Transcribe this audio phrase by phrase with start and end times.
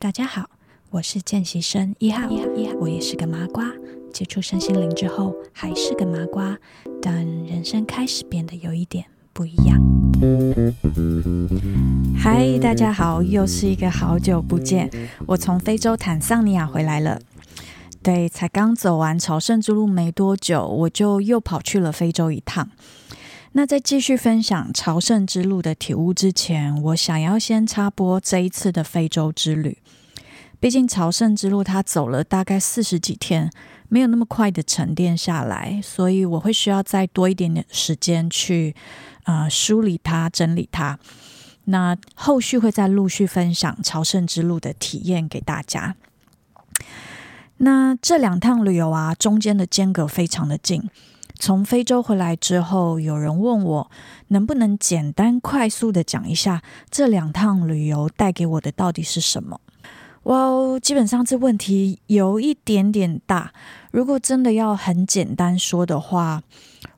[0.00, 0.48] 大家好，
[0.90, 3.68] 我是见习生一号，一号，一号，我也是个麻瓜。
[4.12, 6.56] 接触身心灵之后，还是个麻瓜，
[7.02, 9.76] 但人生开始变得有一点不一样。
[12.16, 14.88] 嗨，大家好，又是一个好久不见。
[15.26, 17.20] 我从非洲坦桑尼亚回来了，
[18.00, 22.70] 对，才刚走完朝圣之路没多久，我就又跑去了非洲一趟。
[23.52, 29.78] 那在继续分享朝圣之路的体悟之前，我想要先插播这一次的非洲之旅。
[30.60, 33.50] 毕竟朝圣之路它走了大概四十几天，
[33.88, 38.74] 没有那么快的沉淀下来，所以我会需要再多一点点时间去
[39.24, 40.98] 啊、呃、梳理它、整理它。
[41.64, 45.96] 那后续会再陆续分享朝圣之路的体验给大家。
[47.58, 50.88] 那这两趟旅游啊，中间的间隔非常的近。
[51.38, 53.90] 从非洲回来之后，有人问我
[54.28, 59.60] 能不能简单快速的讲一下这两趟旅游带给我的到底是什么？
[60.24, 63.52] 哇哦，基本上这问题有一点点大。
[63.92, 66.42] 如果真的要很简单说的话，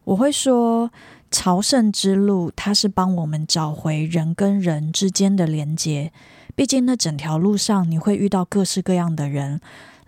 [0.05, 0.91] 我会说
[1.31, 6.13] 朝圣之路它是帮我们找回人跟人之间的连接。
[6.57, 9.61] 毕竟那整条路上你会遇到各式各样的人。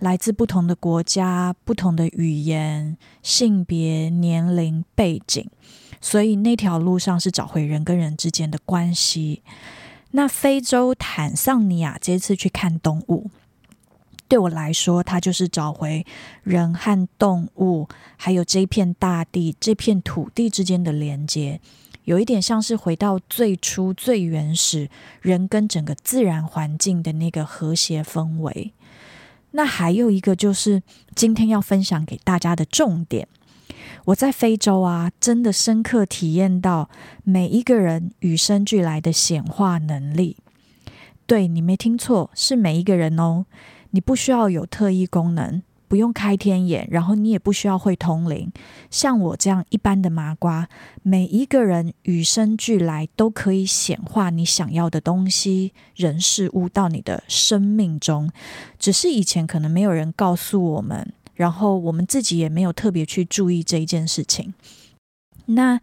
[0.02, 5.48] 来自不同的国家、不同的语言、性别、年龄、背景，
[6.00, 9.44] 所以那条路上是找回人跟人之间的关系。
[10.10, 13.30] 那非洲坦桑尼亚这次去看动物，
[14.26, 16.04] 对我来说，它就是找回
[16.42, 17.86] 人和动物，
[18.16, 21.60] 还有这片大地、这片土地之间的连接，
[22.02, 28.72] 有一点像是回到最初、最原始人跟整个自然环境的那个和谐氛围。
[29.52, 30.82] 那还有一个就是
[31.14, 33.28] 今天要分享给大家的重点，
[34.06, 36.90] 我在非洲啊，真的深刻体验到
[37.24, 40.36] 每一个人与生俱来的显化能力。
[41.26, 43.46] 对，你没听错，是每一个人哦，
[43.90, 45.62] 你不需要有特异功能。
[45.92, 48.50] 不用开天眼，然后你也不需要会通灵。
[48.90, 50.66] 像我这样一般的麻瓜，
[51.02, 58.30] 每一个人与生俱来都可以显化你想要的东西、人事物到你的生命中。
[58.78, 64.54] 只是以前可能没有人告诉我们，然后我们自己也没有特别去注意这一件事情。
[65.44, 65.78] 那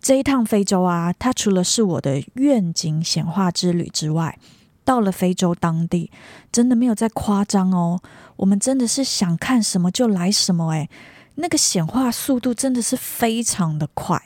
[0.00, 4.38] 这一趟非洲啊，它除了是我的愿景显化之旅之外，
[4.82, 6.10] 到了非洲当地，
[6.50, 8.00] 真的没有在夸张哦。
[8.42, 10.90] 我们真的是想看什么就来什么，诶，
[11.36, 14.20] 那个显化速度真的是非常的快。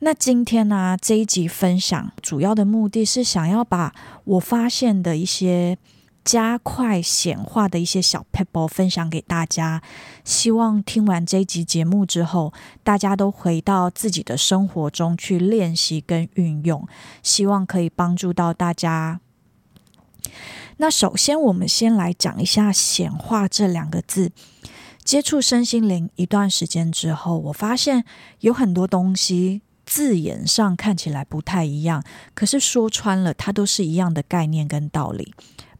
[0.00, 3.94] 那今天呢、这一集分享主要的目的是想要把
[4.24, 5.78] 我发现的一些
[6.22, 9.80] 加快显化的一些小 pebble 分享给大家。
[10.22, 12.52] 希望听完这一集节目之后，
[12.84, 16.86] 大家都回到自己的生活中去练习跟运用，
[17.22, 19.20] 希望可以帮助到大家。
[20.78, 24.30] 那首先，我们先来讲一下“显化”这两个字。
[25.02, 28.04] 接触身心灵一段时间之后，我发现
[28.40, 32.04] 有很多东西字眼上看起来不太一样，
[32.34, 35.32] 可是说穿了，它都是一样的概念跟道理，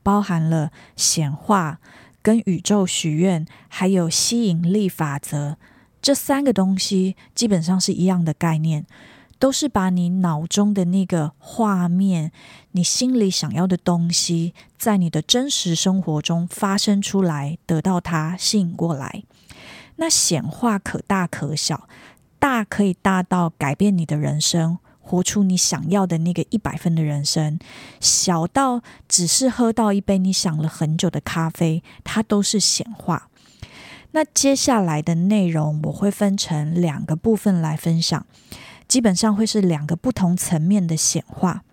[0.03, 1.79] 包含了显化、
[2.23, 5.59] 跟宇宙许愿，还有吸引力法则
[6.01, 8.87] 这三个东西，基本上是一样的概念。
[9.39, 12.33] 都是把你脑中的那个画面，
[12.77, 19.23] 你心里想要的东西，在你的真实生活中发生出来，得到它吸引过来。
[19.97, 21.89] 那显化可大可小，
[22.39, 27.57] 大可以大到改变你的人生，活出你想要的那个一百分的人生；
[27.99, 33.31] 小到只是喝到一杯你想了很久的咖啡，它都是显化。
[34.11, 38.27] 那接下来的内容我会分成两个部分来分享。
[38.87, 41.65] 基本上会是两个不同层面的显化，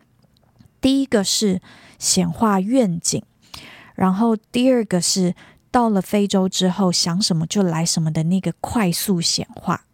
[0.83, 1.61] 第一个是
[1.97, 3.23] 显化愿景，
[3.95, 5.33] 然后第二个是
[5.71, 9.85] 到了非洲之后想什么就来什么的那个快速显化。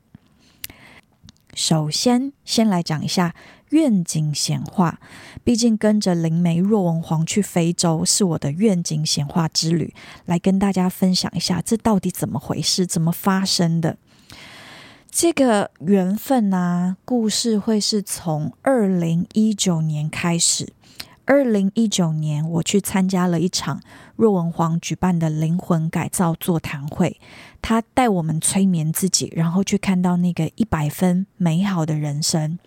[1.53, 3.35] 首先，先来讲一下
[3.69, 4.99] 愿景显化，
[5.43, 9.93] 毕竟跟着灵媒若文黄去非洲是我的愿景显化之旅，
[10.25, 13.97] 来跟大家分享一下这到底怎么回事，怎么发生的。
[15.11, 20.73] 这个缘分啊，故事会是从二零一九年开始。
[21.29, 23.79] 二零一九年，我去参加了一场
[24.15, 27.21] 若文黄举办的灵魂改造座谈会，
[27.61, 32.57] 他带我们催眠自己，然后去看到那个一百分美好的人生。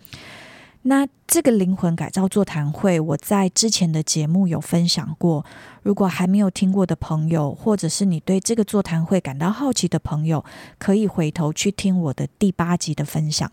[0.83, 5.45] 那这个灵魂改造座谈会，我在之前的节目有分享过。
[5.81, 10.45] 如果还没有听过的朋友，或者是你对这个座谈会感到好奇的朋友，
[10.77, 13.51] 可以回头去听我的第八集的分享。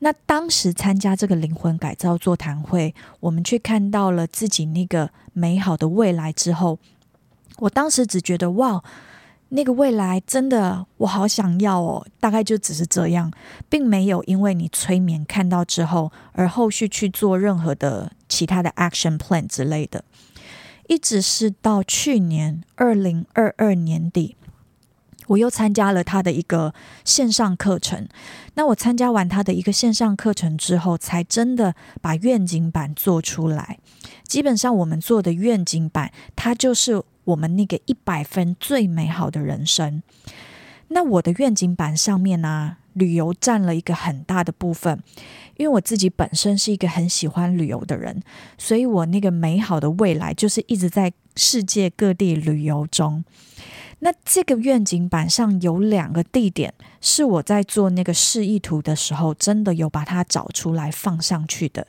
[0.00, 6.78] 那当时参加这个灵魂改造座谈会，我们去看到了自己那个美好的未来之后，
[7.58, 8.84] 我当时只觉得哇，
[9.48, 13.32] 那个未来真的我好想要哦，大概就只是这样，
[13.70, 20.04] 并没有因为你催眠看到之后而后续去做任何的其他的 action plan 之类的，
[20.88, 24.36] 一直是到去年二零二二年底。
[25.26, 26.74] 我又参加了他的一个
[27.04, 28.08] 线上课程，
[28.54, 33.78] 那我参加完他的一个线上课程之后，才真的把愿景版做出来。
[34.24, 40.02] 基本上我们做的愿景版，它就是我们那个一百分最美好的人生。
[40.88, 45.02] 那我的愿景版上面呢、旅游占了一个很大的部分，
[45.56, 48.22] 因为我自己本身是一个很喜欢旅游的人，
[48.56, 53.24] 所以我那个美好的未来就是一直在世界各地旅游中。
[54.00, 61.86] 那这个愿景板上有两个地点，是我在做那个示意图的时候，真的有把它找出来放上去的。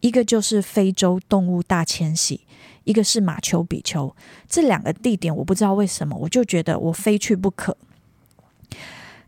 [0.00, 2.40] 一个就是非洲动物大迁徙，
[2.82, 4.14] 一个是马丘比丘。
[4.48, 7.76] 这两个地点我不知道为什么，我就觉得我非去不可。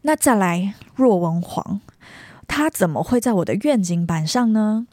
[0.03, 1.81] 那再来若文黄，
[2.47, 4.87] 他怎么会在我的愿景板上呢？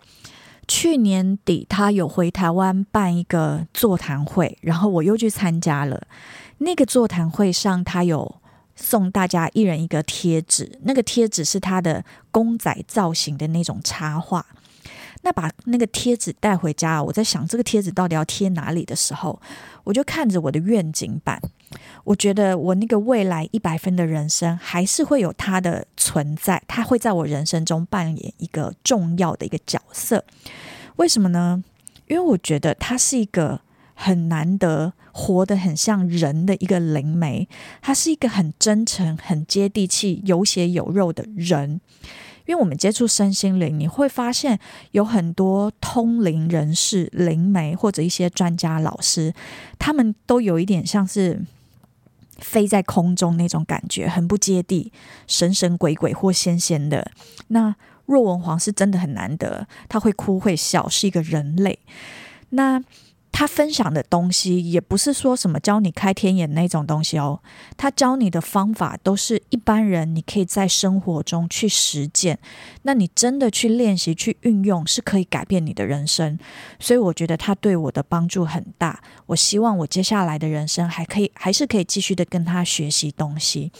[0.65, 6.07] 去年底他有回台湾办一个座谈会，然后我又去参加了。
[6.63, 8.35] 那个座谈会上，他有
[8.75, 14.45] 送大家一人一个贴纸，那个贴纸是他的公仔造型的那种插画。
[15.25, 19.39] 那把那个贴纸带回家，我在想这个贴纸到底要贴哪里的时候，
[19.83, 21.41] 我就看着我的愿景板，
[22.03, 30.25] 我觉得我那个未来一百分的人生还是会有它的存在，它会在我人生中扮演一个重要的一个角色。
[30.97, 31.63] 为什么呢？
[32.07, 33.61] 因为我觉得它是一个。
[33.93, 37.47] 很难得活得很像人的一个灵媒，
[37.81, 41.81] 他是一个很真诚、很接地气、有血有肉的人。
[42.45, 44.59] 因为我们接触身心灵，你会发现
[44.91, 49.33] 有很多通灵人士、灵媒或者一些专家老师，
[49.79, 51.41] 他们都有一点像是
[52.39, 54.91] 飞在空中那种感觉，很不接地，
[55.25, 57.09] 神神鬼鬼或仙仙的。
[57.47, 57.73] 那
[58.07, 61.79] 若文黄是真的很难得，他会哭会笑，是一个人类。
[62.49, 62.83] 那
[63.35, 67.41] 他分享的东西也不是说什么教你开天眼那种东西哦，
[67.75, 72.37] 他教你的方法都是一般人你可以在生活中去实践，
[72.83, 76.37] 那你真的去练习去运用是可以改变你的人生，
[76.79, 79.01] 所以我觉得他对我的帮助很大。
[79.25, 83.71] 我希望我接下来的人生还可以还是可以继续的跟他学习东西，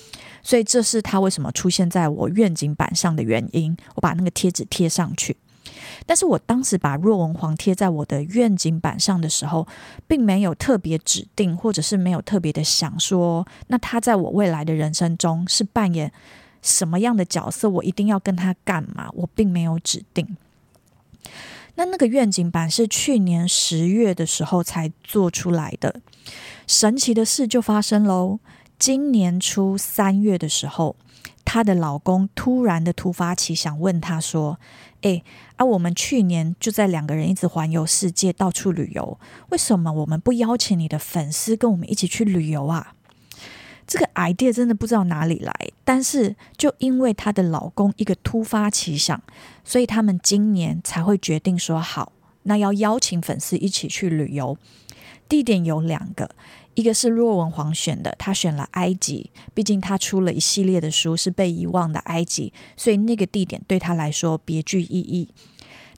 [0.41, 3.77] 所以这是他为什么出现在我愿景板上的原因。
[3.95, 5.37] 我把那个贴纸贴上去。
[6.05, 9.67] 但是我当时把若文黄贴在我的愿景板上的时候，
[10.07, 16.11] 并没有特别指定，或者是没有特别的想说，那他在我未来的人生中是扮演
[16.61, 17.69] 什么样的角色？
[17.69, 19.09] 我一定要跟他干嘛？
[19.13, 20.37] 我并没有指定。
[21.75, 26.01] 那那个愿景板是去年十月的时候才做出来的，
[26.67, 28.39] 神奇的事就发生喽。
[28.77, 30.95] 今年初三月的时候，
[31.45, 34.59] 她的老公突然的突发奇想问她说。
[35.03, 35.21] 哎，
[35.57, 39.19] 啊，我们去年就在两个人一直环游世界，到处旅游。
[39.49, 42.93] 为什么我们不邀请你的粉丝跟我们一起去旅游啊？
[43.85, 45.53] 这个 idea 真的不知道哪里来，
[45.83, 49.21] 但是就因为她的老公一个突发奇想，
[49.65, 52.13] 所以他们今年才会决定说好，
[52.43, 54.57] 那要邀请粉丝一起去旅游。
[55.27, 56.29] 地点有两个。
[56.75, 65.29] 一个是若文黄选的，他选了埃及，毕竟他出了一系列的书是被遗忘的埃及，所以那个地点对他来说别具意义。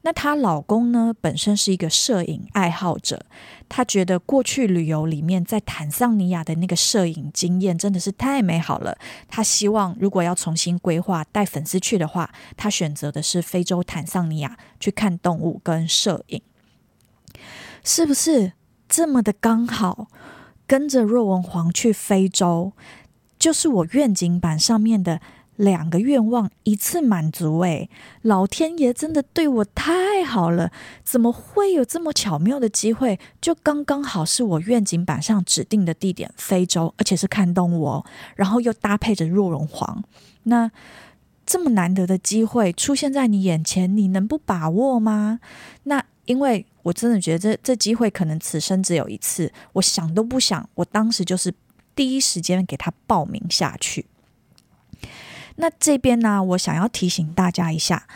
[0.02, 3.26] 那她老公呢，本身是一个摄影爱好者，
[3.68, 8.96] 他觉得过去旅游里面在坦桑尼亚的那个摄影经验真的是太美好了。
[9.28, 16.40] 他希望如果要重新规划带粉丝去的话，他选择的是非洲坦桑尼亚去看动物跟摄影，
[17.84, 18.54] 是不是
[18.88, 20.08] 这么的刚好？
[20.68, 22.74] 跟着若文黄去非洲，
[23.38, 25.22] 就是我愿景板上面的
[25.56, 27.60] 两个愿望一次满足。
[27.60, 27.90] 诶，
[28.24, 30.72] 老天爷真的对我太好了，
[31.04, 33.20] 怎么会有这么巧妙的机会？
[33.40, 38.06] 就刚刚好是我愿景板上指定的地点——非洲，而且是看动物哦，
[38.36, 40.04] 然后又搭配着若文黄。
[40.44, 40.72] 那
[41.46, 45.40] 这么难得的机会出现在你眼前，你能不把握吗？
[45.84, 46.66] 那因为。
[46.86, 51.52] 我真的觉得这这机会可能此生只有一次，我想都不想，我当时就是
[51.96, 54.06] 第一时间给他报名下去。
[55.56, 58.08] 那这边呢，我想要提醒大家一下，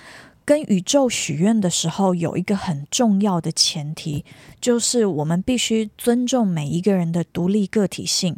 [0.46, 4.24] 跟宇宙许愿的时候有一个很重要的前提，
[4.62, 8.38] 就是我们必须尊重每一个人的独立个体性。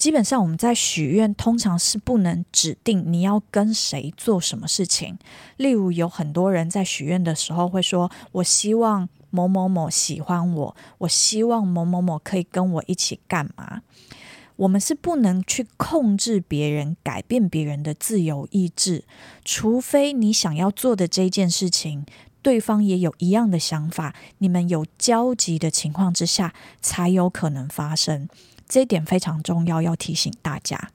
[0.00, 5.18] 基本上我们在许愿，通常是不能指定你要跟谁做什么事情。
[5.58, 13.82] 例如，有很多人在许愿的时候会说：“我希望某某某喜欢我，我希望某某某可以跟我一起干嘛。”
[14.56, 19.04] 我们是不能去控制别人、改变别人的自由意志，
[19.44, 22.06] 除非你想要做的这件事情，
[22.40, 28.26] 对方也有一样的想法，你们有交集的情况之下，才有可能发生。
[28.70, 30.90] 这一点非常重要，要提醒大家。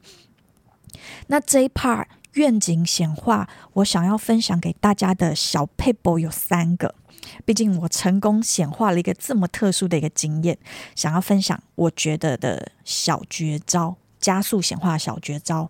[1.28, 2.06] 那这一 part
[2.36, 6.96] 愿景显化，我想要分享给大家的小撇步有三个。
[7.44, 10.58] 毕竟我成功显化了一个这么特殊的一个经验，
[10.96, 15.70] 想要分享我觉得的小绝招，加速显化小绝招。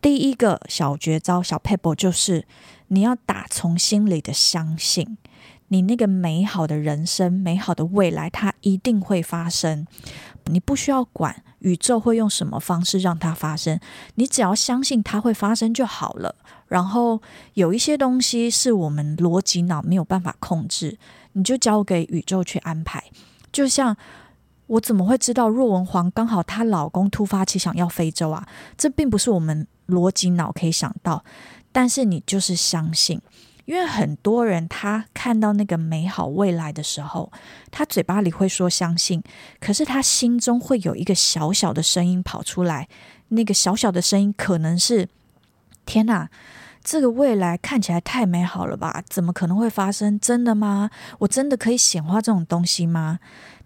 [0.00, 2.46] 第一个小绝招，小撇步就是
[2.88, 5.18] 你要打从心里的相信，
[5.68, 9.86] 你那个美好的人生、美好的未来，它一定会发生。
[10.52, 13.78] 你不需要管宇宙会用什么方式让它发生，
[14.16, 16.34] 你只要相信它会发生就好了。
[16.68, 17.20] 然后
[17.54, 20.98] 有一些东西是我们逻辑脑没有办法控制，
[21.32, 23.02] 你就交给宇宙去安排。
[23.52, 23.96] 就像
[24.66, 28.46] 我怎么会知道若文黄刚好她老公突发奇想要非洲啊？
[28.78, 31.24] 这并不是我们逻辑脑可以想到，
[31.72, 33.20] 但是你就是相信，
[33.70, 37.30] 因为很多人他看到那个美好未来的时候，
[37.70, 39.22] 他嘴巴里会说相信，
[39.60, 42.88] 可是他心中会有一个小小的声音跑出来，
[43.28, 45.08] 那个小小的声音可能是：
[45.86, 46.28] 天哪！
[46.82, 49.04] 这个未来看起来太美好了吧？
[49.08, 50.18] 怎么可能会发生？
[50.18, 50.90] 真的吗？
[51.20, 53.20] 我真的可以显化这种东西吗？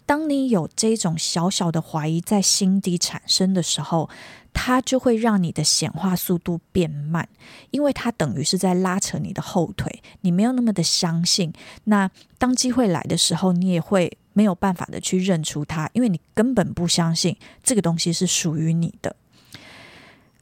[0.05, 4.07] 当你有这种小小的怀疑在心底产生的时候，
[4.55, 7.29] 它就会让你的显化速度变慢，
[7.69, 10.01] 因为它等于是在拉扯你的后腿。
[10.21, 12.09] 你没有那么的相信，那
[12.39, 19.15] 当机会来的时候，你也会没有办法的去认出它，因为你根本不相信这个东西是属于你的。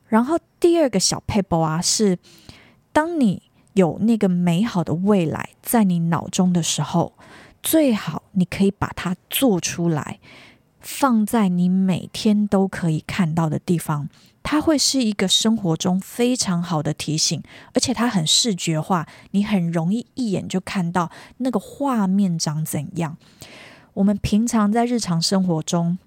[0.08, 2.18] 然后第二个小撇步啊是。
[2.96, 3.42] 当你
[3.74, 7.14] 有那个美好的未来在你脑中的时候，
[7.64, 10.20] 最好你可以把它做出来，
[10.84, 14.08] 放在你每天都可以看到的地方。
[14.44, 17.42] 它会是一个生活中非常好的提醒，
[17.74, 23.18] 而且它很视觉化，你很容易一眼就看到那个画面长怎样。
[23.94, 25.98] 我们平常在日常生活中，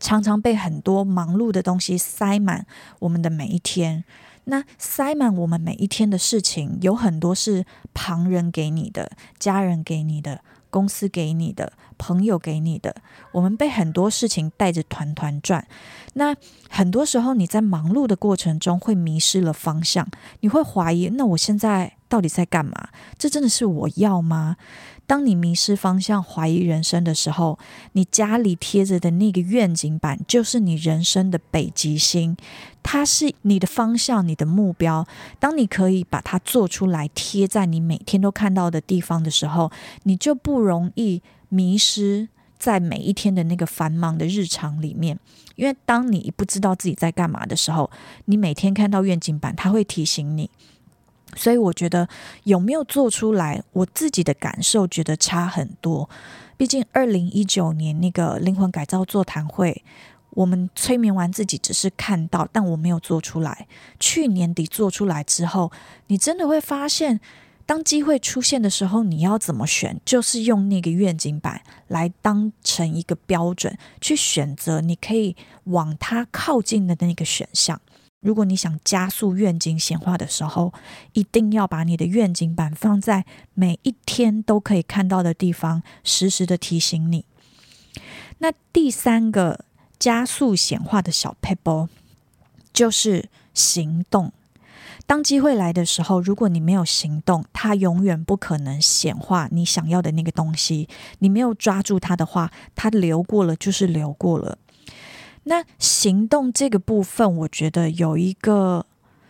[0.00, 2.66] 常常被很多忙碌的东西塞满
[2.98, 4.02] 我们的每一天。
[4.44, 7.64] 那塞满我们每一天的事情，有很多是
[7.94, 12.94] 旁人给你的、家人给你的、公司给你的、朋友给你的。
[13.32, 15.66] 我们被很多事情带着团团转。
[16.14, 16.34] 那
[16.68, 20.08] 很多时候你在忙碌的过程中会迷失了方向，
[20.40, 22.88] 你会怀疑：那我现在到底在干嘛？
[23.18, 24.56] 这真的是我要吗？
[25.10, 27.58] 当你迷失方向、怀疑人生的时候，
[27.94, 32.36] 你家里贴着的那个愿景板就是你人生的北极星，
[32.80, 35.04] 它是你的方向、你的目标。
[35.40, 39.72] 当你可以把它做出来，贴在你每天都看到的地方的时候，
[40.04, 45.18] 你就不容易迷失在每一天的那个繁忙的日常里面。
[45.56, 47.90] 因为当你不知道自己在干嘛的时候，
[48.26, 50.48] 你每天看到愿景板，它会提醒你。
[51.36, 52.08] 所以我觉得
[52.44, 56.08] 有没有做出来，我自己的感受觉得差很多。
[56.56, 59.82] 毕竟二零一九年那个灵魂改造座谈会，
[60.30, 63.66] 我们催眠完自己只是看到，但我没有做出来。
[63.98, 65.72] 去年底做出来之后，
[66.08, 67.18] 你真的会发现，
[67.64, 75.34] 当机会出现的时候，你要怎么选，就是用那个愿景板来当成一个标准，去选择你可以
[75.64, 77.80] 往它靠近的那个选项。
[78.20, 80.72] 如果你想加速愿景显化的时候，
[81.14, 83.24] 一定要把你的愿景板放在
[83.54, 87.24] 每一天都可以看到的地方，时时的提醒你。
[88.38, 89.64] 那第三个
[89.98, 91.88] 加速显化的小 pebble
[92.72, 94.32] 就是行动。
[95.06, 100.88] 当机会来的时候，如果你没有行动，它永远不可能显化你想要的那个东西。
[101.18, 104.58] 你没有抓住它的话，它流过了就是流过了。
[105.44, 108.86] 那行动这个部分，我觉得有一个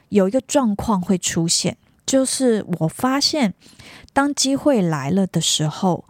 [0.08, 3.54] 有一个状况会出现，就是我发现，
[4.12, 6.04] 当机会来了的时候，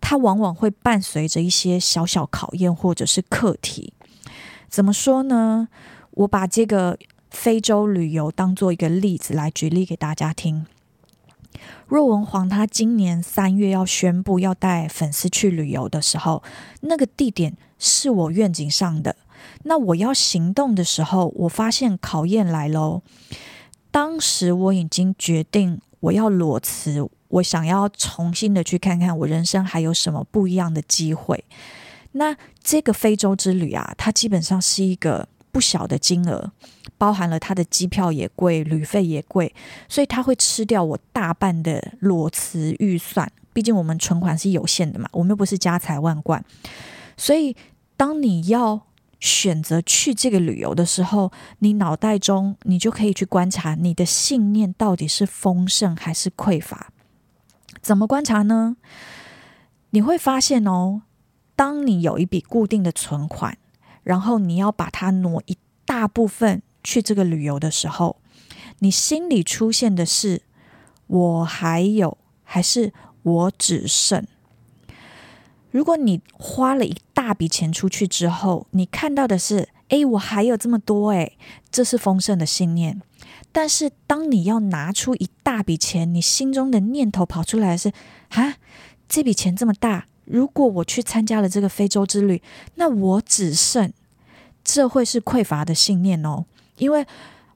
[0.00, 3.92] 它往往会伴随着一些小小考验或者是课题。
[4.68, 5.68] 怎么说呢？
[6.12, 6.98] 我把这个
[7.30, 10.66] 非洲旅游当做一个例子来举例给大家听。
[11.86, 16.42] 若文黄他今年三月要宣布要带粉丝去旅游的时候，
[16.80, 17.56] 那个地点。
[17.80, 19.14] 是我愿景上的，
[19.62, 23.02] 那我要行动的时候，我发现考验来喽。
[23.92, 31.44] 当时我已经决定我要裸辞，我想要重新的去看看我人生还有什么不一样的机会。
[32.10, 36.52] 那这个非洲之旅啊，它基本上是一个不小的金额，
[36.96, 39.52] 包含了他的机票也贵，旅费也贵，
[39.88, 43.28] 所以他会吃掉我大半的裸辞预算。
[43.52, 46.44] 毕竟我们存款是有限的嘛，我们又不是家财万贯，
[47.16, 47.56] 所以
[47.96, 48.82] 当你要
[49.18, 56.92] 选择去这个旅游的时候，你脑袋中你就可以去观察你的信念到底是丰盛还是匮乏。
[57.82, 58.76] 怎么观察呢？
[59.90, 61.02] 你会发现哦，
[61.56, 63.58] 当你有一笔固定的存款，
[64.08, 68.16] 然后你要把它挪一大部分去这个旅游的时候，
[68.78, 70.40] 你心里出现的是
[71.06, 74.26] 我还有，还是我只剩？
[75.70, 81.32] 如果你花了一大笔钱出去之后，你看到的是，哎，我还有这么多，哎，
[81.70, 83.02] 这是丰盛的信念。
[83.52, 87.92] 但是当你要拿出一大笔钱，你心中的念头跑出来是，
[88.30, 88.56] 啊，
[89.06, 92.40] 这笔钱这么大，如果我去参加了这个非洲之旅，
[92.76, 93.92] 那我只剩，
[94.68, 96.44] 这会是匮乏的信念哦，
[96.76, 97.06] 因为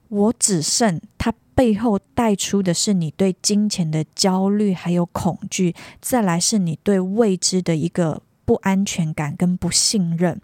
[0.07, 1.31] 我只剩它。
[1.55, 10.41] 背后带出的是你对金钱的焦虑，还有恐惧，再来是你对未知的一个不安全感跟不信任。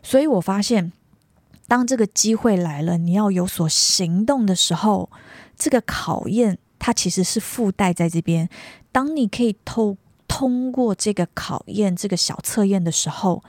[0.00, 0.92] 所以我发现，
[1.66, 5.10] 当这个机会来了，你要有所行动的时候，
[5.56, 8.48] 这个考验它其实是附带在这边。
[8.92, 9.96] 当你可以透
[10.28, 13.42] 通过这个考验，这个小测验的时候，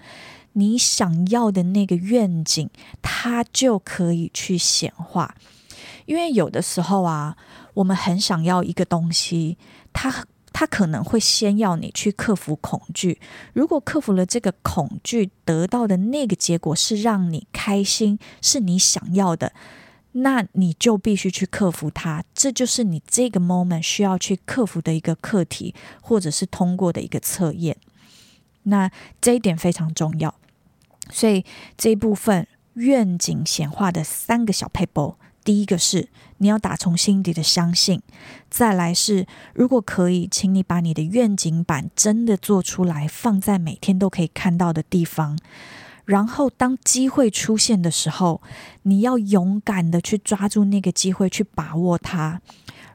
[0.60, 2.70] 你想要的那个愿景，
[3.02, 5.36] 它就可以去显化。
[6.06, 7.38] 因为有的时候啊，
[7.76, 9.58] 我们很想要一个东西，
[9.94, 13.20] 它它可能会先要你去克服恐惧。
[13.54, 19.54] 如果克服了这个恐惧，得到的那个结果是让你开心，是你想要的，
[20.14, 22.24] 那你就必须去克服它。
[22.34, 27.78] 这就是你这个 moment 需要去克服的一个课题，或者是通过的一个测验。
[28.64, 30.36] 那这一点非常重要。
[31.12, 31.44] 所以
[31.78, 35.16] 这一部分愿景显化的三个小 paper，。
[35.44, 38.02] 第一个是你要打从心底的相信，
[38.50, 45.40] 再来是如果可以，请你把你的愿景板真的做出来，放在每天都可以看到的地方。
[46.06, 48.42] 然后当机会出现的时候，
[48.84, 52.42] 你要勇敢的去抓住那个机会，去把握它。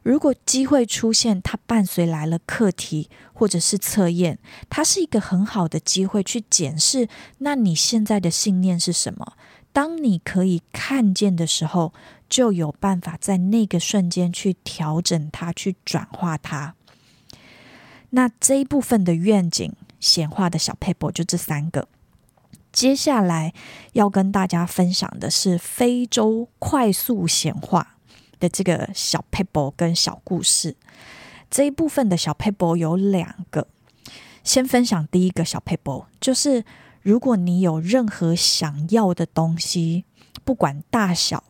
[0.04, 4.38] 如果机会出现，它伴随来了课题或者是测验，
[4.68, 9.32] 它是一个很好的机会去检视，那你现在的信念是什么？
[9.72, 11.94] 当你可以看见的时候，
[12.28, 16.74] 就有办法在那个瞬间去调整它，去转化它。
[18.10, 21.88] 那这一部分的愿景显化的小 paper 就这三个。
[22.70, 23.54] 接下来
[23.94, 27.93] 要跟大家分享的是非洲快速显化
[28.44, 30.76] 的这个小撇步跟小故事。
[31.50, 33.66] 这一部分的小撇步有两个，
[34.42, 36.64] 先分享第一个小撇步，就是。
[37.04, 40.06] 如果你有任何想要的东西，
[40.42, 41.44] 不管大小，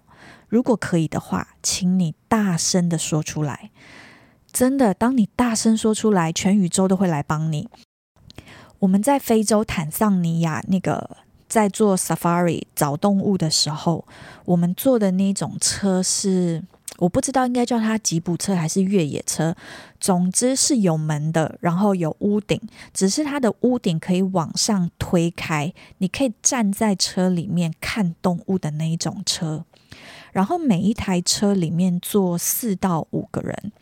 [0.48, 3.70] 如果可以的话，请你大声的说出来。
[4.52, 7.68] 真的，当你大声说出来，全宇宙都会来帮你。
[8.80, 14.04] 我们在非洲坦桑尼亚那个在做 safari 找动物的时候，
[14.46, 16.64] 我们坐的那种车是。
[16.98, 19.56] 我不知道应该叫它吉普车还是越野车，
[19.98, 22.60] 总之是有门的，然后有屋顶，
[22.92, 29.64] 只是它的屋顶可以往上推开，你可以站在车里面看动物的那一种车。
[30.32, 33.72] 然后每一台车里面坐四到五个人。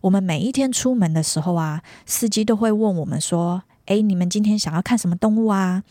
[0.00, 5.84] 我们每一天出门的时候啊，司机都会问我们说：“诶，你们今天想要看什么动物啊？”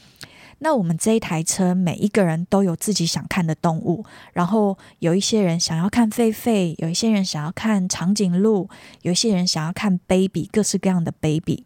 [0.64, 8.70] 那我们这一台车，每一个人都有自己想看的动物，然后有一些人想要看狒狒，有一些人想要看长颈鹿，
[9.02, 11.66] 有一些人想要看 baby，各式各样的 baby。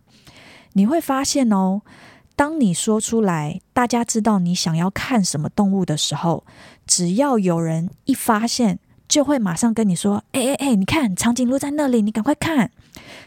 [0.73, 1.81] 你会发现哦，
[2.37, 6.45] 当你说出来，大家知道你想要看什么动物的时候，
[6.87, 8.79] 只要有人一发现，
[9.09, 12.71] 就会马上跟你说：“哎哎哎，你看长颈鹿在那里，你赶快看。”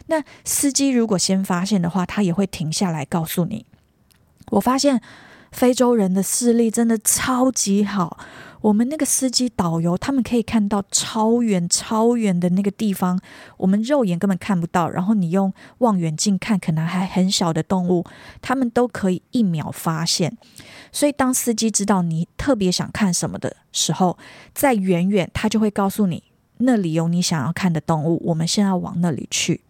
[0.07, 3.67] 那司机如果先发现的话，他也会停下来告诉你。
[4.53, 4.99] 我发现。
[5.51, 8.19] 非洲人的视力真的超级好，
[8.61, 13.19] 我们那个司机导游，他们可以看到超远超远的那个地方，
[13.57, 14.87] 我们肉眼根本看不到。
[14.89, 18.05] 然后你用望远镜看，可能还很小的动物，
[18.41, 20.37] 他们都可以一秒发现。
[20.91, 24.17] 所以当司机知道你特别想看什么的时候，
[24.53, 26.23] 在远远他就会告诉你，
[26.57, 29.61] 那里有你想要看的动物，我们现在往那里去。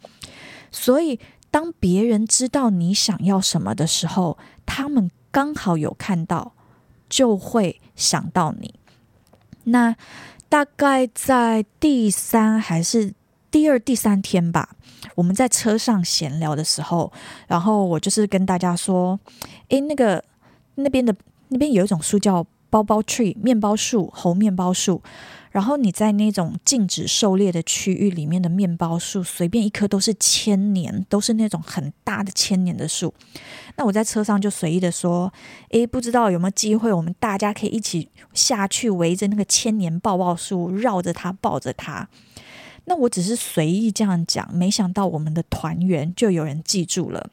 [0.72, 5.10] 所以当别人知道你想要什么的时候，他们。
[5.32, 6.54] 刚好有看到，
[7.10, 8.74] 就会想到你。
[9.66, 9.96] 那
[10.48, 13.14] 大概在第三还是
[13.52, 14.70] 第二、第三天吧，
[15.16, 17.12] 我们在车上闲聊的时候，
[17.48, 19.20] 然后我就是跟大家说
[19.70, 20.24] ：“诶，那个
[20.76, 21.16] 那边的
[21.50, 25.02] 那边有一种树叫包包 tree 面包树，猴面包树。
[25.52, 33.14] 然后你在那种禁止狩猎的区域里面的面包树，随便一棵都是千年，都是那种很大的千年的树。
[33.76, 35.32] 那我在车上就随意的说
[35.72, 42.08] ：“诶，不知道有没有机会，我们大家可以一起下去围着那个千年抱抱树，绕着它抱着它。”
[42.86, 47.30] 那我只是随意这样讲，没想到我们的团员就有人记住了。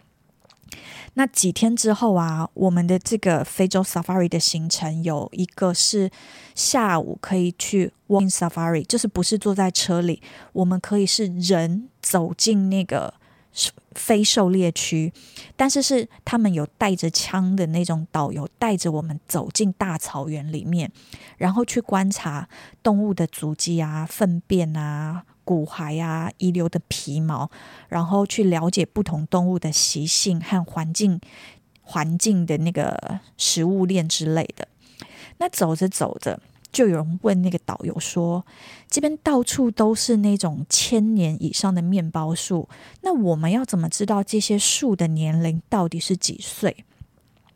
[1.14, 6.10] 那几天之后啊，我们的这个非洲 Safari 的行程有一个是
[6.54, 10.22] 下午可以去 Walking Safari，就是不是坐在车里，
[10.52, 13.14] 我们可以是人走进那个
[13.96, 15.12] 非狩猎区，
[15.56, 20.92] 但是是他们有带着枪的那种导游带着我们走进大草原里面，
[21.36, 22.48] 然后去观察
[22.82, 25.24] 动物的足迹啊、粪便啊。
[25.46, 27.48] 骨骸啊，遗留的皮毛，
[27.88, 31.20] 然后去了解不同动物的习性和环境，
[31.82, 34.66] 环境的那个食物链之类的。
[35.38, 36.40] 那走着走着，
[36.76, 38.44] 就有人问那个导游说
[38.90, 42.68] ：“这边到处都是那种千年以上的面包树，
[43.00, 46.84] 那我们要怎么知道这些树的年龄到底是几岁？”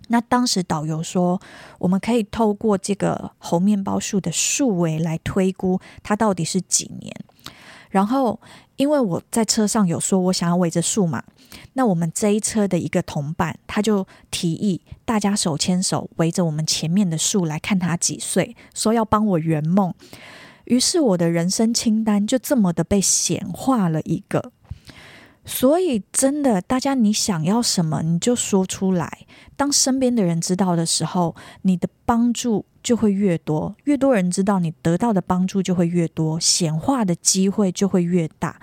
[0.08, 1.38] 那当时导游说
[1.80, 7.14] ：“我们可以透过这个猴面包树的树围来推估它到底是几年。”
[7.90, 8.40] 然后，
[8.80, 11.22] 因为我在车上有说，我想要围着树嘛，
[11.74, 19.92] 那我们这一车的一个同伴，他就提议大家手牵手围着我们前面的树来看他几岁，说要帮我圆梦。
[20.64, 24.50] 于是我的人生清单就这么的被显化了一个。
[25.44, 29.26] 所以，真的，大家你想要什么，你就说出来。
[29.56, 33.74] 当身边的人知道的时候，你的帮助就会越多。
[33.84, 38.60] 越多人知道，你得到的帮助就会越多，显化的机会就会越大。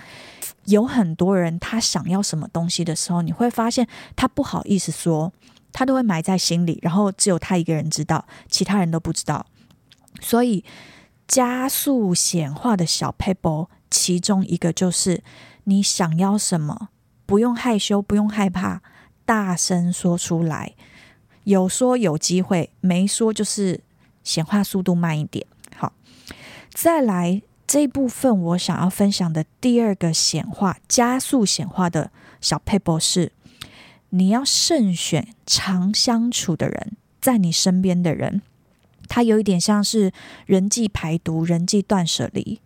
[0.65, 5.33] 有很多人，他想要什么东西的时候，你会发现他不好意思说，
[5.73, 9.45] 他都会埋在心里，然后只有他一个人知道，其他人都不知道。
[10.21, 10.63] 所以，
[11.27, 15.23] 加速显化的小撇步，其中一个就是。
[15.69, 16.89] 你想要什么？
[17.25, 18.81] 不用害羞，不用害怕，
[19.25, 20.75] 大声说出来。
[21.43, 23.81] 有说有机会，没说就是
[24.23, 25.45] 显化速度慢一点。
[25.75, 25.91] 好，
[26.73, 33.33] 再来这一部分，我想要分享的第二个显化加速显化的小配博是：
[34.11, 38.41] 你要慎选常相处的人，在你身边的人，
[39.09, 40.13] 他有一点像是
[40.45, 42.61] 人际排毒、人际断舍离。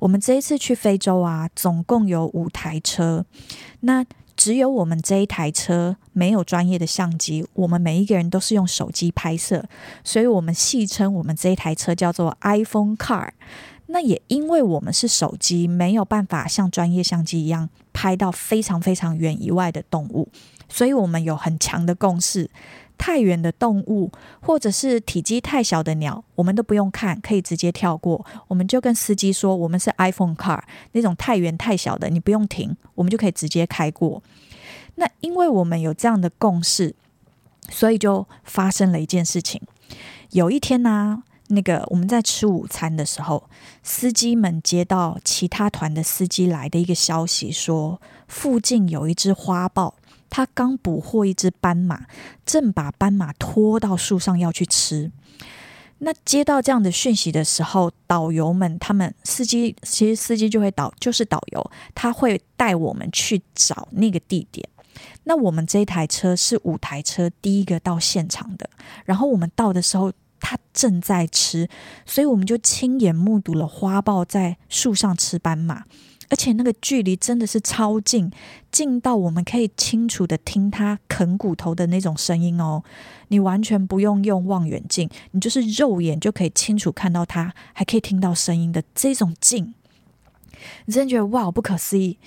[0.00, 3.24] 我们这一次去非洲啊，总共有五台车，
[3.80, 4.04] 那
[4.36, 9.64] 只有我们这一台车没有专业的相机，我们每一个人都是用手机拍摄，
[10.04, 13.30] 所以我们戏称我们这一台车叫做 iPhone Car。
[13.90, 20.28] 那也因为我们是手机，没有办法像专业相机一样拍到非常非常远以外的动物，
[20.68, 22.50] 所以我们有很强的共识。
[22.98, 28.26] 太远的动物，或者是体积太小的鸟，我们都不用看，可以直接跳过。
[28.48, 30.60] 我们就跟司机说，我们是 iPhone car，
[30.92, 34.22] 那种太远太小的，你不用停，我们就可以直接开过。
[34.96, 36.94] 那因为我们有这样的共识，
[37.70, 39.62] 所以就发生了一件事情。
[40.30, 43.48] 有一天呢、那个我们在吃午餐的时候，
[43.82, 49.94] 司机们接到其他团的司机来的一个消息，说附近有一只花豹。
[50.30, 52.06] 他刚捕获一只斑马，
[52.44, 55.10] 正把斑马拖到树上要去吃。
[56.00, 64.68] 那接到这样的讯息的时候，导游们他们司机其实司机就会导，就是导游，他会带我们去找那个地点。
[65.24, 68.70] 那我们这一台车是五台车第一个到现场的，
[69.04, 71.68] 然后我们到的时候，他正在吃，
[72.06, 75.84] 所以我们就亲眼目睹了花豹在树上吃斑马。
[76.30, 78.30] 而且那个距离真的是超近，
[78.70, 82.82] 近到我们可以清楚的听它啃骨头的那种声音哦。
[83.28, 89.74] 你完全不用用望远镜，你就是肉眼就可以清楚看到它，还可以听到声音的这种近，
[90.86, 92.18] 你真觉得哇，不可思议。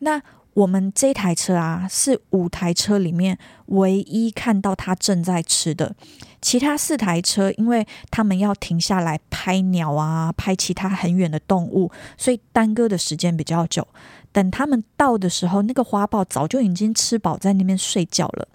[0.00, 0.22] 那
[0.56, 5.94] 我们这台车啊，是五台车里面唯一看到它正在吃的。
[6.40, 13.86] 其他四台车，因为他们要停下来拍鸟啊，拍其他很远的动物，所以耽搁的时间比较久。
[14.32, 18.48] 等他们到的时候，那个花豹早就已经吃饱，在那边睡觉了。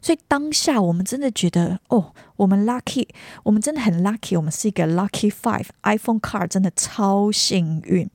[0.00, 3.06] 所以当下我们真的觉得，哦，我们 lucky，
[3.42, 8.08] 我们真的很 lucky，我们是一个 lucky five，iPhone car 真的超幸运。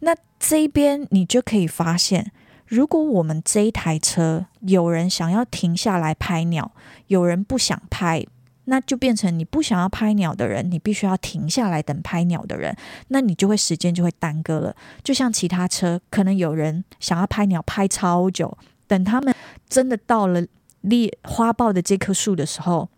[0.00, 0.14] 那
[0.46, 2.30] 这边你就可以发现，
[2.66, 6.72] 如果我们这一台车有人想要停下来拍鸟，
[7.06, 8.26] 有人不想拍，
[8.66, 12.76] 那就变成你不想要拍鸟的人，你必须要停下来等拍鸟的人，
[13.08, 14.76] 那你就会时间就会耽搁了。
[15.02, 19.34] 就像其他车，可能有人想要拍鸟拍超久，等他们
[19.66, 20.44] 真的到了
[20.82, 22.90] 猎花豹的这棵树的时候，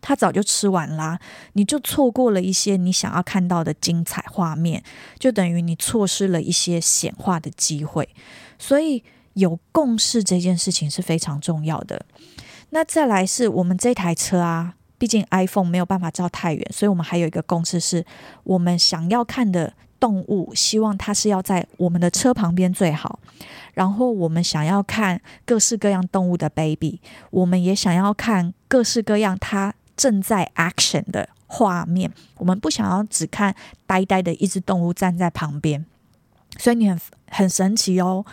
[0.00, 1.18] 它早就吃完啦，
[1.52, 4.82] 你就错过了一些你想要看到的精彩画面，
[5.18, 8.08] 就等于你错失了一些显化的机会。
[8.58, 9.02] 所以
[9.34, 12.04] 有共识这件事情是非常重要的。
[12.70, 18.04] 那再来是我们这台车啊，毕竟 iPhone 没有办法照太远，所以我们还有一个共识是，
[18.44, 23.18] 我们想要看的动物，希望它是要在我们的车旁边最好。
[23.74, 29.74] 然后我们想要看各式各样动物的 baby，我们也想要看各式各样它。
[30.00, 33.54] 正在 action 的画面，我们不想要只看
[33.86, 35.84] 呆呆的一只动物站在旁边，
[36.56, 38.24] 所以你很很神奇哦。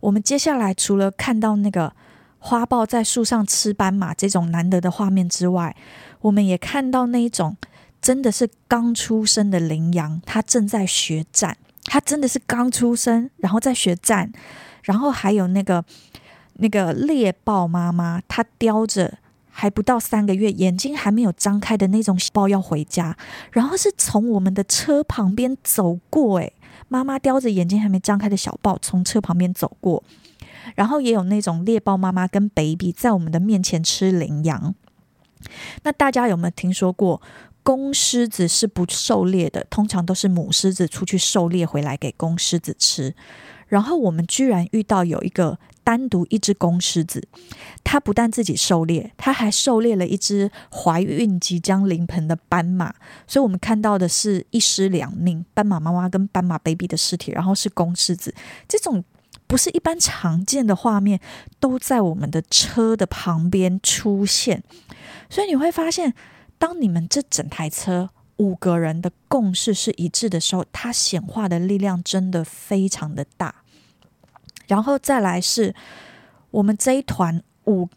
[0.00, 1.94] 我们接下来除了看到那个
[2.38, 5.74] 花豹在树上吃斑马这种难得的画面之外，
[6.20, 7.56] 我们也看到那一种
[8.02, 14.30] 真的是刚出生的羚羊，它正在学站，它真的是刚出生，然后在学站，
[14.82, 15.82] 然后还有那个
[16.56, 19.16] 那个猎豹妈妈，它叼着。
[19.58, 23.16] 还不到三个月，眼睛还没有张开的那种小豹要回家，
[23.52, 26.52] 然后是从我们的车旁边走过，诶，
[26.88, 30.04] 妈妈叼着眼睛还没张开的小豹从车旁边走过，
[30.74, 34.74] 然后也有那种猎豹妈妈跟 baby 在我们的面前吃羚羊。
[35.84, 37.22] 那大家有没有听说过，
[37.62, 43.14] 公狮子是不狩猎的，通常都是母狮子出去狩猎回来给公狮子吃，
[43.68, 45.58] 然后我们居然遇到有一个。
[45.86, 47.22] 单独一只公狮子，
[47.84, 52.92] 它不但自己狩猎，它还狩猎了一只怀孕即将临盆的斑马，
[53.28, 58.34] 所以我们看到的是一尸两命，斑马妈妈跟斑马 baby 的尸体，然后是公狮子，
[58.66, 59.04] 这种
[59.46, 61.20] 不是一般常见的画面，
[61.60, 64.64] 都在我们的车的旁边出现，
[65.30, 66.12] 所以你会发现，
[66.58, 73.62] 当你们这整台车五个人的共识是一致的时候，它显化的力量真的非常的大。
[74.66, 75.74] 然后再来是
[76.50, 77.88] 我们这一团五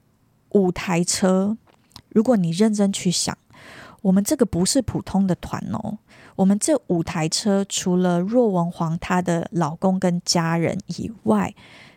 [0.49, 1.57] 五台车，
[2.09, 3.37] 如果你认真去想，
[4.01, 5.97] 我们这个不是普通的团哦。
[6.35, 11.53] 我们这五台车除了若文皇她的老公跟家人以外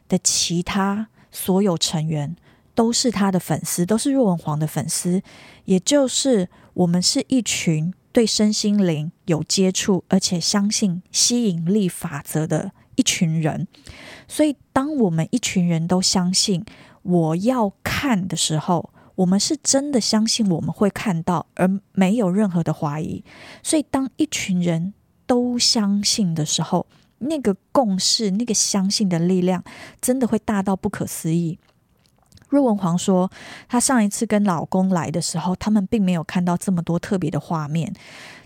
[0.09, 2.37] 的其他所有成员，
[2.75, 5.23] 都是他的粉丝，都是若文皇的粉丝。
[5.67, 13.67] 也就是我们是一群对身心灵有接触，而且相信吸引力法则的一群人。
[14.29, 16.65] 所以，当我们一群人都相信
[17.03, 23.23] 我要看的时候，我们是真的相信我们会看到，而没有任何的怀疑。
[23.63, 24.95] 所以，当一群人
[25.27, 26.87] 都相信的时候，
[27.19, 29.63] 那个共识、那个相信的力量，
[30.01, 31.59] 真的会大到不可思议。
[32.49, 33.31] 若文皇说，
[33.69, 37.93] 她上一次跟老公来的时候，他们并没有看到这么多特别的画面。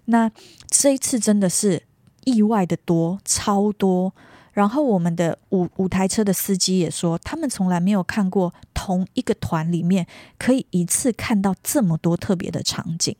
[0.07, 0.31] 那
[0.69, 1.83] 这一次真的是
[2.25, 4.13] 意外的多，超多。
[4.57, 10.07] 然后我们的五五台车的司机也说，他们从来没有看过同一个团里面
[10.39, 13.15] 可以一次看到这么多特别的场景，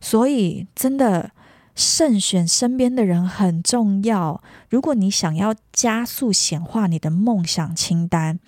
[0.00, 1.32] 所以真的
[1.74, 4.42] 慎选身边的人很重要。
[4.70, 8.40] 如果你想要加速显化你的梦想清单，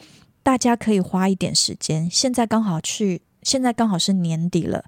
[0.42, 2.08] 大家可以花一点时间。
[2.10, 4.86] 现在刚好去，现在刚好是年底了，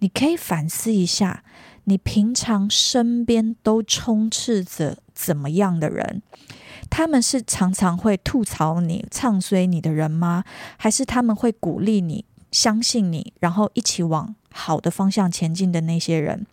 [0.00, 1.44] 你可以反思一下，
[1.84, 4.98] 你平常身边都充斥着。
[5.18, 6.22] 怎么样的人？
[6.88, 10.44] 他们是常常会吐槽你、唱衰你的人吗？
[10.76, 16.46] 还是他们会鼓励你、相信你，然后一起往好的方向前进的那些人？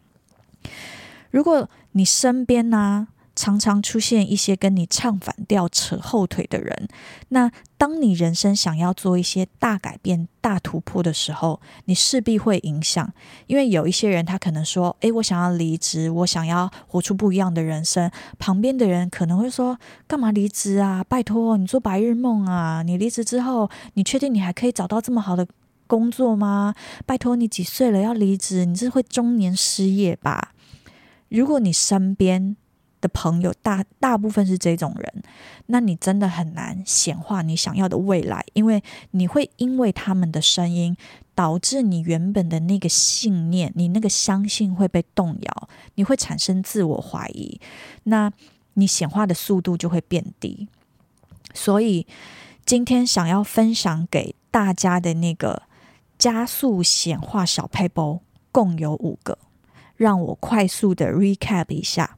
[1.30, 6.88] 如果你身边呢、常常出现一些跟你唱反调、扯后腿的人。
[7.30, 13.14] 那当你人生想要做一些大改变、大突破的时候，你势必会影响。
[13.48, 21.04] 因为有一些人，他可能说：“诶，我想要离职，我想要活出不一样的人生。”旁边的人可能会说：“干嘛离职啊？
[21.04, 22.82] 拜托，你做白日梦啊！
[22.84, 25.46] 你离职之后，你确定你还可以找到这么好的
[25.88, 26.74] 工作吗？
[27.06, 28.66] 拜托，你几岁了要离职？
[28.66, 30.54] 你是会中年失业吧？”
[31.28, 32.56] 如果你身边，
[33.06, 35.24] 的朋友大大部分是这种人，
[35.68, 40.98] 那你真的很难显化你想要的未来，因为你会因为他们的声音，
[41.36, 47.60] 导致你原本的那个信念，你那个相信会被动摇，你会产生自我怀疑，
[48.06, 48.32] 那
[48.74, 50.68] 你显化的速度就会变低。
[51.54, 52.08] 所以
[52.66, 55.62] 今天想要分享给大家的那个
[56.18, 59.38] 加速显化小撇步，共有五个，
[59.96, 62.18] 让我快速的 recap 一下。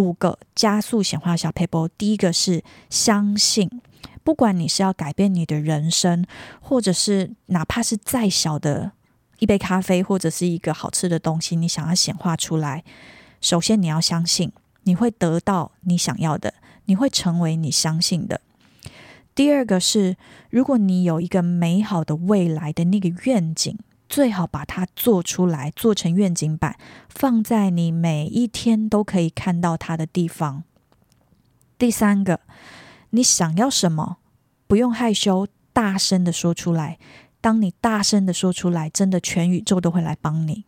[0.00, 3.70] 五个加速显化小 paper，，第一个是相信，
[4.24, 6.24] 不管你是要改变你的人生，
[6.62, 8.92] 或者是哪怕是再小的
[9.40, 12.82] 一杯咖啡，或者是一个好吃的东西，你想要显化出来，
[13.42, 14.50] 首先你要相信
[14.84, 16.54] 你会得到你想要的，
[16.86, 18.40] 你会成为你相信的。
[19.34, 20.16] 第二个是，
[20.48, 23.78] 如果你有一个美好的未来的那个愿景，
[24.10, 26.76] 最好把它做出来，做成愿景板，
[27.08, 30.64] 放在你每一天都可以看到它的地方。
[31.78, 32.40] 第三个，
[33.10, 34.16] 你想要什么，
[34.66, 36.98] 不用害羞，大声的说出来。
[37.40, 40.64] 当你大声的说出来，真的全宇宙都会来帮你。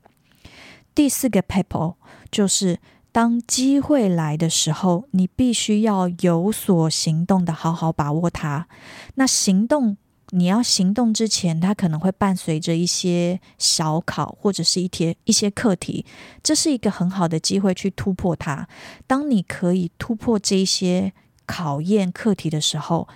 [0.94, 1.96] 第四个 people
[2.30, 2.78] 就是，
[3.10, 8.68] 当机会来的时候，你必须要有所行动的，好好把握它。
[9.16, 9.98] 那行动，
[10.34, 16.04] 你要行动之前，它可能会伴随着一些小考或者是一些一些课题，
[16.42, 18.66] 这是一个很好的机会去突破它。
[19.06, 21.12] 当你可以突破这些
[21.46, 23.08] 考验课题的时候，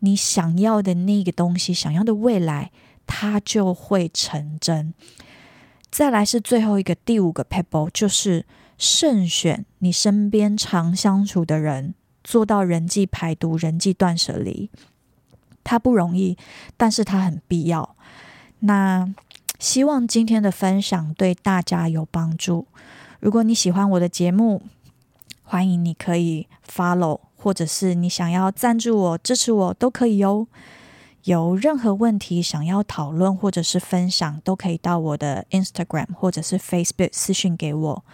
[0.00, 2.70] 你想要的那个东西，想要的未来，
[3.06, 4.94] 它就会成真。
[5.90, 8.46] 再来是最后一个第五个 pebble，就是。
[8.82, 11.92] 慎选你身边常相处的人，
[12.24, 14.70] 做到人际排毒、人际断舍离，
[15.70, 16.36] 它不容易，
[16.76, 17.94] 但是它很必要。
[18.58, 19.08] 那
[19.60, 22.66] 希望今天的分享对大家有帮助。
[23.20, 24.62] 如果你喜欢我的节目，
[25.44, 30.48] 欢迎你可以 follow，或者是你想要赞助我、支持我都可以哦。
[31.22, 38.04] 有任何问题想要讨论或者是分享，都可以到我的 Instagram 或者是 Facebook 私讯给我。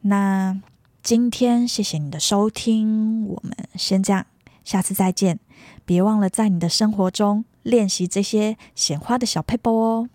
[0.00, 0.60] 那
[1.00, 4.26] 今天谢谢你的收听，我们先这样，
[4.64, 5.38] 下次再见。
[5.84, 10.08] 别忘了在你的生活中练习这些显化的小撇步哦，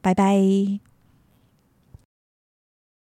[0.00, 0.93] 拜拜。